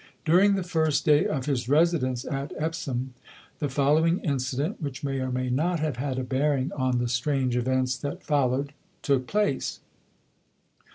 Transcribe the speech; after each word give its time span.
During 0.25 0.55
the 0.55 0.63
first 0.63 1.05
day 1.05 1.27
of 1.27 1.45
his 1.45 1.69
residence 1.69 2.25
at 2.25 2.53
Epsom 2.57 3.13
the 3.59 3.69
following 3.69 4.17
incident 4.21 4.81
which 4.81 5.03
may 5.03 5.19
or 5.19 5.31
may 5.31 5.51
not 5.51 5.79
have 5.79 5.97
had 5.97 6.17
a 6.17 6.23
bearing 6.23 6.71
on 6.71 6.97
the 6.97 7.07
strange 7.07 7.55
events 7.55 7.95
that 7.97 8.23
followed 8.23 8.73
took 9.03 9.27
place. 9.27 9.79